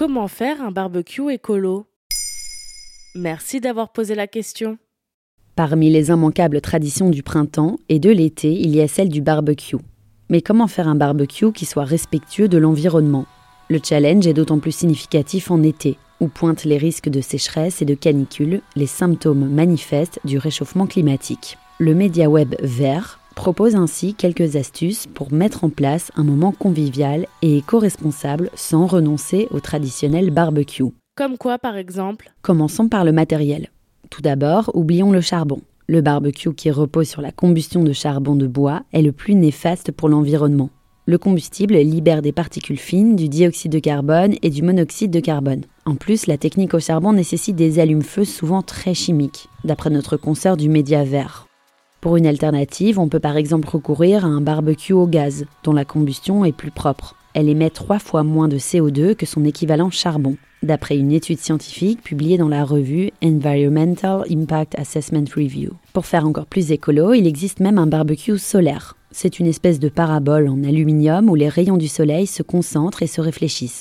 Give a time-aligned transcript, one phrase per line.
[0.00, 1.84] comment faire un barbecue écolo
[3.14, 4.78] Merci d'avoir posé la question.
[5.56, 9.76] Parmi les immanquables traditions du printemps et de l'été, il y a celle du barbecue.
[10.30, 13.26] Mais comment faire un barbecue qui soit respectueux de l'environnement?
[13.68, 17.84] Le challenge est d'autant plus significatif en été, où pointent les risques de sécheresse et
[17.84, 21.58] de canicule, les symptômes manifestes du réchauffement climatique.
[21.78, 27.26] Le média web Vert propose ainsi quelques astuces pour mettre en place un moment convivial
[27.40, 30.84] et éco-responsable sans renoncer au traditionnel barbecue.
[31.16, 32.34] Comme quoi, par exemple?
[32.42, 33.70] Commençons par le matériel.
[34.10, 35.62] Tout d'abord, oublions le charbon.
[35.86, 39.90] Le barbecue qui repose sur la combustion de charbon de bois est le plus néfaste
[39.90, 40.68] pour l'environnement.
[41.06, 45.62] Le combustible libère des particules fines, du dioxyde de carbone et du monoxyde de carbone.
[45.86, 50.58] En plus, la technique au charbon nécessite des allumes-feu souvent très chimiques, d'après notre consoeur
[50.58, 51.46] du média vert.
[52.00, 55.84] Pour une alternative, on peut par exemple recourir à un barbecue au gaz, dont la
[55.84, 57.14] combustion est plus propre.
[57.34, 62.02] Elle émet trois fois moins de CO2 que son équivalent charbon d'après une étude scientifique
[62.02, 65.70] publiée dans la revue Environmental Impact Assessment Review.
[65.92, 68.96] Pour faire encore plus écolo, il existe même un barbecue solaire.
[69.10, 73.06] C'est une espèce de parabole en aluminium où les rayons du soleil se concentrent et
[73.06, 73.80] se réfléchissent.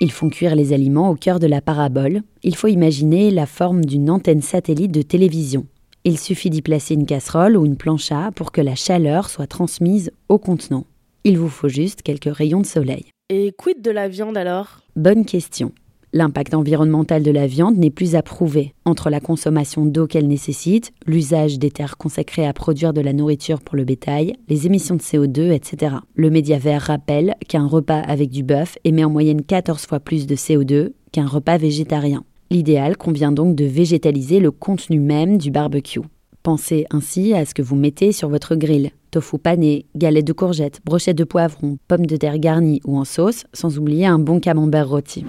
[0.00, 2.22] Ils font cuire les aliments au cœur de la parabole.
[2.42, 5.66] Il faut imaginer la forme d'une antenne satellite de télévision.
[6.04, 10.10] Il suffit d'y placer une casserole ou une plancha pour que la chaleur soit transmise
[10.28, 10.84] au contenant.
[11.22, 13.04] Il vous faut juste quelques rayons de soleil.
[13.28, 14.80] Et quid de la viande alors?
[14.96, 15.70] Bonne question.
[16.12, 18.74] L'impact environnemental de la viande n'est plus approuvé.
[18.84, 23.60] Entre la consommation d'eau qu'elle nécessite, l'usage des terres consacrées à produire de la nourriture
[23.60, 25.94] pour le bétail, les émissions de CO2, etc.
[26.16, 30.26] Le média vert rappelle qu'un repas avec du bœuf émet en moyenne 14 fois plus
[30.26, 32.24] de CO2 qu'un repas végétarien.
[32.52, 36.02] L'idéal convient donc de végétaliser le contenu même du barbecue.
[36.42, 38.90] Pensez ainsi à ce que vous mettez sur votre grill.
[39.10, 43.44] Tofu pané, galette de courgettes, brochettes de poivrons, pommes de terre garnies ou en sauce,
[43.54, 45.24] sans oublier un bon camembert rôti.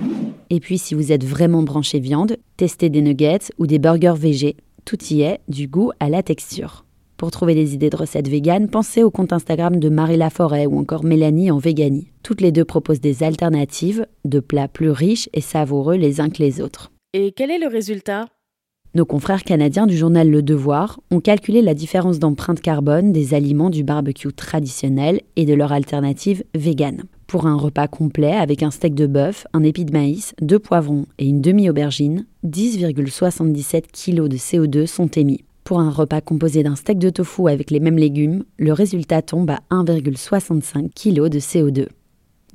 [0.50, 4.58] Et puis si vous êtes vraiment branché viande, testez des nuggets ou des burgers végés.
[4.84, 6.84] Tout y est, du goût à la texture.
[7.16, 10.78] Pour trouver des idées de recettes véganes, pensez au compte Instagram de Marie Laforêt ou
[10.78, 12.10] encore Mélanie en Véganie.
[12.22, 16.44] Toutes les deux proposent des alternatives, de plats plus riches et savoureux les uns que
[16.44, 16.90] les autres.
[17.16, 18.26] Et quel est le résultat?
[18.96, 23.70] Nos confrères canadiens du journal Le Devoir ont calculé la différence d'empreinte carbone des aliments
[23.70, 27.04] du barbecue traditionnel et de leur alternative végane.
[27.28, 31.06] Pour un repas complet avec un steak de bœuf, un épi de maïs, deux poivrons
[31.20, 35.44] et une demi-aubergine, 10,77 kg de CO2 sont émis.
[35.66, 39.52] Pour un repas composé d'un steak de tofu avec les mêmes légumes, le résultat tombe
[39.52, 41.90] à 1,65 kg de CO2.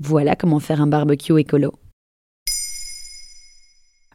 [0.00, 1.74] Voilà comment faire un barbecue écolo.